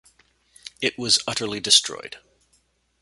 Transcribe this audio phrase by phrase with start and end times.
[0.81, 2.17] It was utterly destroyed.